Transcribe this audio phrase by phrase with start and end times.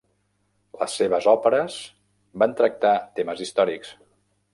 [0.83, 1.75] Les seves òperes
[2.45, 3.93] van tractar temes històrics.